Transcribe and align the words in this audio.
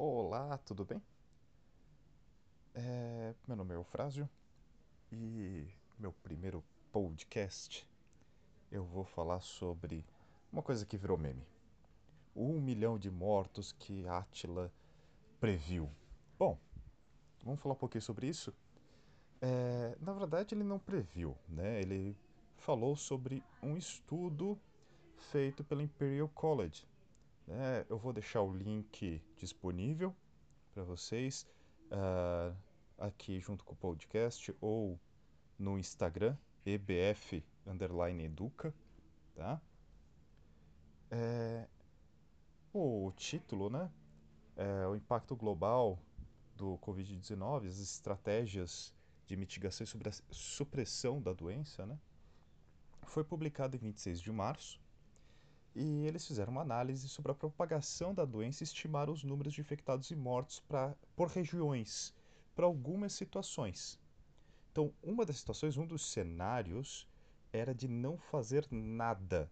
Olá, 0.00 0.56
tudo 0.58 0.84
bem? 0.84 1.02
É, 2.72 3.34
meu 3.48 3.56
nome 3.56 3.74
é 3.74 3.76
Eufrásio 3.76 4.30
e 5.10 5.66
meu 5.98 6.12
primeiro 6.22 6.62
podcast 6.92 7.84
eu 8.70 8.84
vou 8.84 9.02
falar 9.02 9.40
sobre 9.40 10.06
uma 10.52 10.62
coisa 10.62 10.86
que 10.86 10.96
virou 10.96 11.18
meme: 11.18 11.44
um 12.36 12.60
milhão 12.60 12.96
de 12.96 13.10
mortos 13.10 13.72
que 13.72 14.06
Attila 14.06 14.70
previu. 15.40 15.90
Bom, 16.38 16.56
vamos 17.42 17.58
falar 17.60 17.74
um 17.74 17.78
pouquinho 17.78 18.02
sobre 18.02 18.28
isso? 18.28 18.54
É, 19.42 19.96
na 20.00 20.12
verdade, 20.12 20.54
ele 20.54 20.62
não 20.62 20.78
previu, 20.78 21.36
né? 21.48 21.80
Ele 21.80 22.16
falou 22.56 22.94
sobre 22.94 23.42
um 23.60 23.76
estudo 23.76 24.56
feito 25.16 25.64
pela 25.64 25.82
Imperial 25.82 26.28
College. 26.28 26.86
Né? 27.48 27.86
Eu 27.88 27.96
vou 27.96 28.12
deixar 28.12 28.42
o 28.42 28.52
link 28.52 29.22
disponível 29.34 30.14
para 30.74 30.84
vocês 30.84 31.48
uh, 31.90 32.54
aqui 32.98 33.40
junto 33.40 33.64
com 33.64 33.72
o 33.72 33.76
podcast 33.76 34.54
ou 34.60 35.00
no 35.58 35.78
Instagram 35.78 36.36
ebf 36.66 37.42
underline 37.66 38.24
educa, 38.24 38.74
tá? 39.34 39.58
É, 41.10 41.66
o 42.70 43.10
título, 43.16 43.70
né? 43.70 43.90
É, 44.54 44.86
o 44.86 44.94
impacto 44.94 45.34
global 45.34 45.98
do 46.54 46.76
Covid-19, 46.78 47.66
as 47.66 47.78
estratégias 47.78 48.92
de 49.26 49.36
mitigação 49.36 49.86
e 49.86 50.34
supressão 50.34 51.22
da 51.22 51.32
doença, 51.32 51.86
né? 51.86 51.98
Foi 53.06 53.24
publicado 53.24 53.74
em 53.74 53.78
26 53.78 54.20
de 54.20 54.30
março 54.30 54.78
e 55.74 56.06
eles 56.06 56.26
fizeram 56.26 56.52
uma 56.52 56.62
análise 56.62 57.08
sobre 57.08 57.32
a 57.32 57.34
propagação 57.34 58.14
da 58.14 58.24
doença 58.24 58.62
e 58.62 58.64
estimaram 58.64 59.12
os 59.12 59.24
números 59.24 59.54
de 59.54 59.60
infectados 59.60 60.10
e 60.10 60.16
mortos 60.16 60.60
pra, 60.60 60.94
por 61.14 61.28
regiões 61.28 62.14
para 62.54 62.66
algumas 62.66 63.12
situações. 63.12 63.98
Então, 64.72 64.92
uma 65.02 65.24
das 65.24 65.38
situações, 65.38 65.76
um 65.76 65.86
dos 65.86 66.10
cenários 66.10 67.08
era 67.52 67.74
de 67.74 67.88
não 67.88 68.18
fazer 68.18 68.66
nada. 68.70 69.50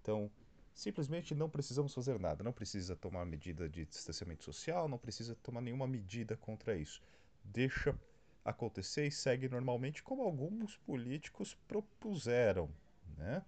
Então, 0.00 0.30
simplesmente 0.74 1.34
não 1.34 1.48
precisamos 1.48 1.94
fazer 1.94 2.18
nada. 2.18 2.42
Não 2.42 2.52
precisa 2.52 2.96
tomar 2.96 3.24
medida 3.24 3.68
de 3.68 3.84
distanciamento 3.86 4.44
social, 4.44 4.88
não 4.88 4.98
precisa 4.98 5.36
tomar 5.36 5.60
nenhuma 5.60 5.86
medida 5.86 6.36
contra 6.36 6.76
isso. 6.76 7.02
Deixa 7.44 7.98
acontecer 8.44 9.06
e 9.06 9.10
segue 9.10 9.48
normalmente 9.48 10.02
como 10.02 10.22
alguns 10.22 10.76
políticos 10.78 11.56
propuseram, 11.68 12.68
né? 13.16 13.44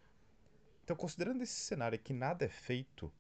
Então, 0.84 0.94
considerando 0.94 1.42
esse 1.42 1.54
cenário 1.54 1.98
que 1.98 2.12
nada 2.12 2.44
é 2.44 2.48
feito, 2.48 3.10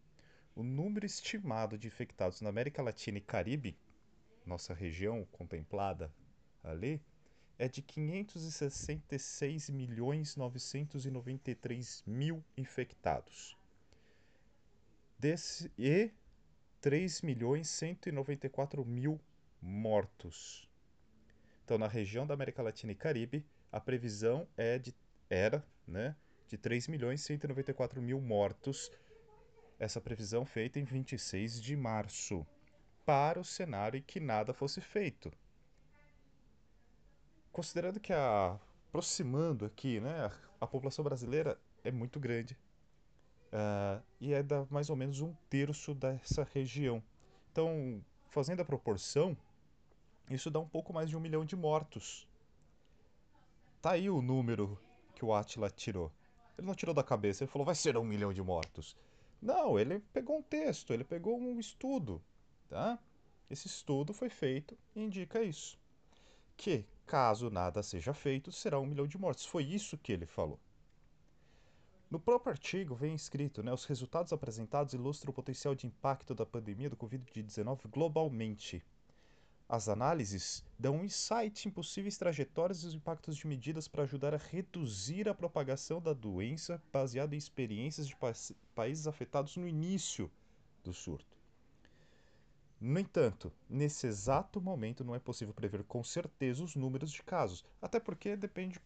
o 0.54 0.62
número 0.62 1.06
estimado 1.06 1.78
de 1.78 1.86
infectados 1.86 2.42
na 2.42 2.50
América 2.50 2.82
Latina 2.82 3.16
e 3.16 3.22
Caribe, 3.22 3.74
nossa 4.44 4.74
região 4.74 5.26
contemplada 5.32 6.12
ali, 6.62 7.00
é 7.58 7.66
de 7.66 7.80
566 7.80 9.70
milhões 9.70 10.36
993 10.36 12.04
mil 12.06 12.44
infectados. 12.54 13.56
Desse, 15.18 15.72
e 15.78 16.10
3 16.82 17.22
milhões 17.22 17.70
194 17.70 18.84
mil 18.84 19.18
mortos. 19.62 20.68
Então, 21.64 21.78
na 21.78 21.88
região 21.88 22.26
da 22.26 22.34
América 22.34 22.62
Latina 22.62 22.92
e 22.92 22.94
Caribe, 22.94 23.42
a 23.72 23.80
previsão 23.80 24.46
é 24.54 24.78
de, 24.78 24.94
era 25.30 25.64
né, 25.88 26.14
de 26.48 26.58
3 26.58 26.88
milhões 26.88 27.22
194 27.22 28.00
mil 28.00 28.20
mortos. 28.20 28.90
Essa 29.78 30.00
previsão 30.00 30.44
feita 30.44 30.78
em 30.78 30.84
26 30.84 31.60
de 31.60 31.76
março, 31.76 32.46
para 33.04 33.40
o 33.40 33.44
cenário 33.44 33.98
em 33.98 34.02
que 34.02 34.20
nada 34.20 34.54
fosse 34.54 34.80
feito. 34.80 35.32
Considerando 37.52 38.00
que 38.00 38.12
a 38.12 38.58
aproximando 38.94 39.64
aqui, 39.64 39.98
né, 39.98 40.30
a, 40.60 40.66
população 40.68 41.04
brasileira 41.04 41.58
é 41.82 41.90
muito 41.90 42.20
grande 42.20 42.56
uh, 43.52 44.00
e 44.20 44.32
é 44.32 44.40
da 44.40 44.64
mais 44.70 44.88
ou 44.88 44.94
menos 44.94 45.20
um 45.20 45.34
terço 45.50 45.96
dessa 45.96 46.44
região. 46.54 47.02
Então, 47.50 48.00
fazendo 48.28 48.60
a 48.60 48.64
proporção, 48.64 49.36
isso 50.30 50.48
dá 50.48 50.60
um 50.60 50.68
pouco 50.68 50.92
mais 50.92 51.10
de 51.10 51.16
um 51.16 51.20
milhão 51.20 51.44
de 51.44 51.56
mortos. 51.56 52.28
Tá 53.82 53.92
aí 53.92 54.08
o 54.08 54.22
número 54.22 54.78
que 55.12 55.24
o 55.24 55.34
Atila 55.34 55.68
tirou. 55.68 56.12
Ele 56.56 56.66
não 56.66 56.74
tirou 56.74 56.94
da 56.94 57.02
cabeça, 57.02 57.44
ele 57.44 57.50
falou, 57.50 57.66
vai 57.66 57.74
ser 57.74 57.96
um 57.96 58.04
milhão 58.04 58.32
de 58.32 58.42
mortos. 58.42 58.96
Não, 59.40 59.78
ele 59.78 60.00
pegou 60.12 60.38
um 60.38 60.42
texto, 60.42 60.92
ele 60.92 61.04
pegou 61.04 61.38
um 61.38 61.58
estudo, 61.58 62.22
tá? 62.68 62.98
Esse 63.50 63.66
estudo 63.66 64.12
foi 64.12 64.30
feito 64.30 64.76
e 64.94 65.02
indica 65.02 65.42
isso. 65.42 65.78
Que, 66.56 66.86
caso 67.04 67.50
nada 67.50 67.82
seja 67.82 68.14
feito, 68.14 68.50
será 68.50 68.80
um 68.80 68.86
milhão 68.86 69.06
de 69.06 69.18
mortos. 69.18 69.44
Foi 69.44 69.64
isso 69.64 69.98
que 69.98 70.12
ele 70.12 70.26
falou. 70.26 70.58
No 72.10 72.20
próprio 72.20 72.52
artigo 72.52 72.94
vem 72.94 73.14
escrito, 73.14 73.62
né, 73.62 73.72
os 73.72 73.84
resultados 73.86 74.32
apresentados 74.32 74.94
ilustram 74.94 75.30
o 75.30 75.34
potencial 75.34 75.74
de 75.74 75.86
impacto 75.86 76.34
da 76.34 76.46
pandemia 76.46 76.88
do 76.88 76.96
Covid-19 76.96 77.88
globalmente 77.88 78.84
as 79.68 79.88
análises 79.88 80.64
dão 80.78 80.96
um 80.96 81.04
insight 81.04 81.66
em 81.66 81.70
possíveis 81.70 82.18
trajetórias 82.18 82.82
e 82.82 82.86
os 82.86 82.94
impactos 82.94 83.36
de 83.36 83.46
medidas 83.46 83.88
para 83.88 84.02
ajudar 84.02 84.34
a 84.34 84.38
reduzir 84.38 85.28
a 85.28 85.34
propagação 85.34 86.00
da 86.00 86.12
doença 86.12 86.82
baseado 86.92 87.32
em 87.34 87.38
experiências 87.38 88.06
de 88.06 88.16
pa 88.16 88.32
países 88.74 89.06
afetados 89.06 89.56
no 89.56 89.66
início 89.66 90.30
do 90.82 90.92
surto. 90.92 91.34
No 92.80 93.00
entanto, 93.00 93.50
nesse 93.68 94.06
exato 94.06 94.60
momento 94.60 95.02
não 95.02 95.14
é 95.14 95.18
possível 95.18 95.54
prever 95.54 95.84
com 95.84 96.04
certeza 96.04 96.62
os 96.62 96.76
números 96.76 97.10
de 97.10 97.22
casos, 97.22 97.64
até 97.80 97.98
porque 97.98 98.36
depende 98.36 98.78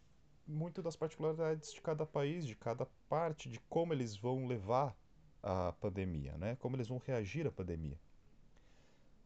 muito 0.47 0.81
das 0.81 0.95
particularidades 0.95 1.73
de 1.73 1.81
cada 1.81 2.05
país, 2.05 2.45
de 2.45 2.55
cada 2.55 2.87
parte, 3.09 3.49
de 3.49 3.59
como 3.67 3.93
eles 3.93 4.15
vão 4.15 4.47
levar 4.47 4.95
a 5.43 5.73
pandemia, 5.73 6.37
né? 6.37 6.55
Como 6.55 6.75
eles 6.75 6.87
vão 6.87 6.97
reagir 6.97 7.45
à 7.45 7.51
pandemia, 7.51 7.99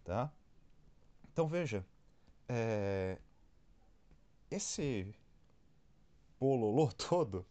tá? 0.04 0.34
Então 1.34 1.48
veja, 1.48 1.84
é, 2.48 3.18
esse 4.52 5.16
bololô 6.40 6.92
todo 6.94 7.44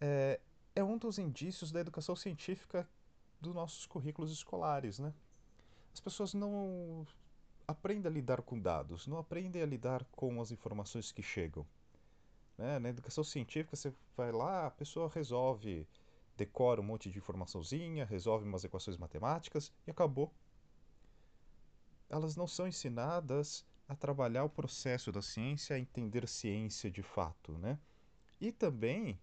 é, 0.00 0.40
é 0.76 0.84
um 0.84 0.96
dos 0.96 1.18
indícios 1.18 1.72
da 1.72 1.80
educação 1.80 2.14
científica 2.14 2.88
dos 3.40 3.52
nossos 3.52 3.84
currículos 3.84 4.30
escolares, 4.30 5.00
né? 5.00 5.12
As 5.92 5.98
pessoas 5.98 6.34
não 6.34 7.04
aprendem 7.66 8.08
a 8.08 8.14
lidar 8.14 8.42
com 8.42 8.60
dados, 8.60 9.08
não 9.08 9.18
aprendem 9.18 9.60
a 9.60 9.66
lidar 9.66 10.04
com 10.12 10.40
as 10.40 10.52
informações 10.52 11.10
que 11.10 11.22
chegam. 11.22 11.66
Né? 12.56 12.78
Na 12.78 12.88
educação 12.90 13.24
científica, 13.24 13.74
você 13.74 13.92
vai 14.16 14.30
lá, 14.30 14.66
a 14.66 14.70
pessoa 14.70 15.10
resolve, 15.12 15.86
decora 16.36 16.80
um 16.80 16.84
monte 16.84 17.10
de 17.10 17.18
informaçãozinha, 17.18 18.04
resolve 18.04 18.44
umas 18.44 18.64
equações 18.64 18.96
matemáticas 18.96 19.72
e 19.86 19.90
acabou 19.90 20.32
elas 22.14 22.36
não 22.36 22.46
são 22.46 22.68
ensinadas 22.68 23.66
a 23.88 23.94
trabalhar 23.96 24.44
o 24.44 24.48
processo 24.48 25.10
da 25.10 25.20
ciência, 25.20 25.74
a 25.74 25.78
entender 25.78 26.28
ciência 26.28 26.88
de 26.88 27.02
fato, 27.02 27.58
né? 27.58 27.76
E 28.40 28.52
também 28.52 29.18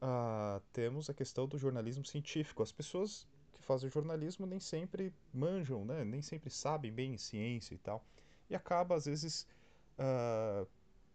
uh, 0.00 0.60
temos 0.72 1.10
a 1.10 1.14
questão 1.14 1.48
do 1.48 1.58
jornalismo 1.58 2.04
científico. 2.06 2.62
As 2.62 2.70
pessoas 2.70 3.26
que 3.52 3.62
fazem 3.62 3.90
jornalismo 3.90 4.46
nem 4.46 4.60
sempre 4.60 5.12
manjam, 5.34 5.84
né? 5.84 6.04
Nem 6.04 6.22
sempre 6.22 6.50
sabem 6.50 6.92
bem 6.92 7.18
ciência 7.18 7.74
e 7.74 7.78
tal. 7.78 8.04
E 8.48 8.54
acaba, 8.54 8.94
às 8.94 9.06
vezes, 9.06 9.44
uh, 9.98 10.66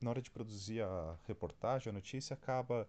na 0.02 0.10
hora 0.10 0.22
de 0.22 0.30
produzir 0.30 0.82
a 0.82 1.18
reportagem, 1.26 1.90
a 1.90 1.94
notícia, 1.94 2.34
acaba 2.34 2.88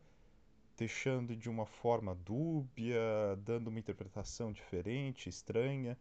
deixando 0.76 1.36
de 1.36 1.48
uma 1.48 1.64
forma 1.64 2.14
dúbia, 2.16 3.00
dando 3.38 3.68
uma 3.68 3.78
interpretação 3.78 4.52
diferente, 4.52 5.28
estranha 5.28 5.96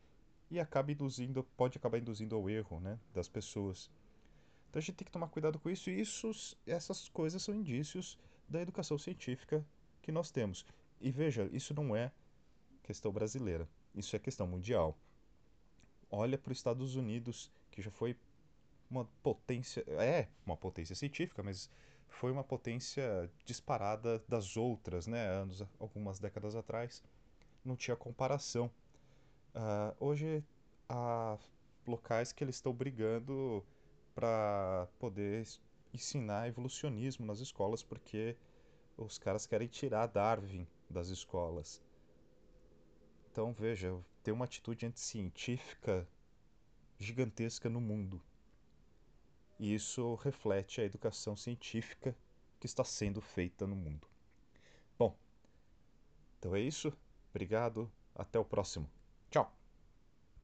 e 0.49 0.59
acaba 0.59 0.91
induzindo, 0.91 1.43
pode 1.57 1.77
acabar 1.77 1.97
induzindo 1.97 2.35
ao 2.35 2.49
erro 2.49 2.79
né, 2.79 2.99
das 3.13 3.27
pessoas. 3.27 3.89
Então 4.69 4.79
a 4.79 4.81
gente 4.81 4.95
tem 4.95 5.05
que 5.05 5.11
tomar 5.11 5.29
cuidado 5.29 5.59
com 5.59 5.69
isso, 5.69 5.89
e 5.89 5.99
isso, 5.99 6.31
essas 6.67 7.09
coisas 7.09 7.41
são 7.41 7.55
indícios 7.55 8.17
da 8.47 8.61
educação 8.61 8.97
científica 8.97 9.65
que 10.01 10.11
nós 10.11 10.31
temos. 10.31 10.65
E 11.01 11.11
veja, 11.11 11.49
isso 11.51 11.73
não 11.73 11.95
é 11.95 12.11
questão 12.83 13.11
brasileira, 13.11 13.67
isso 13.93 14.15
é 14.15 14.19
questão 14.19 14.47
mundial. 14.47 14.97
Olha 16.11 16.37
para 16.37 16.51
os 16.51 16.57
Estados 16.57 16.95
Unidos, 16.95 17.51
que 17.71 17.81
já 17.81 17.89
foi 17.89 18.15
uma 18.89 19.05
potência, 19.23 19.83
é 19.87 20.27
uma 20.45 20.55
potência 20.55 20.95
científica, 20.95 21.41
mas 21.41 21.69
foi 22.07 22.31
uma 22.31 22.43
potência 22.43 23.29
disparada 23.43 24.23
das 24.27 24.55
outras, 24.55 25.07
né? 25.07 25.27
Anos, 25.27 25.63
algumas 25.79 26.19
décadas 26.19 26.55
atrás, 26.55 27.03
não 27.63 27.75
tinha 27.75 27.95
comparação. 27.95 28.71
Uh, 29.55 29.95
hoje 30.01 30.43
há 30.89 31.37
locais 31.87 32.33
que 32.33 32.43
eles 32.43 32.55
estão 32.55 32.73
brigando 32.73 33.65
para 34.13 34.85
poder 34.99 35.47
ensinar 35.93 36.49
evolucionismo 36.49 37.25
nas 37.25 37.39
escolas 37.39 37.81
porque 37.81 38.35
os 38.97 39.17
caras 39.17 39.45
querem 39.45 39.69
tirar 39.69 40.07
Darwin 40.07 40.67
das 40.89 41.07
escolas. 41.07 41.81
Então 43.31 43.53
veja, 43.53 43.97
ter 44.21 44.33
uma 44.33 44.43
atitude 44.43 44.85
anticientífica 44.85 46.05
gigantesca 46.99 47.69
no 47.69 47.79
mundo. 47.79 48.21
E 49.57 49.73
isso 49.73 50.15
reflete 50.15 50.81
a 50.81 50.83
educação 50.83 51.33
científica 51.33 52.13
que 52.59 52.65
está 52.65 52.83
sendo 52.83 53.21
feita 53.21 53.65
no 53.65 53.75
mundo. 53.75 54.05
Bom, 54.99 55.15
então 56.39 56.53
é 56.53 56.59
isso. 56.59 56.91
Obrigado. 57.29 57.89
Até 58.13 58.37
o 58.37 58.43
próximo. 58.45 58.89
Ciao. 59.35 59.64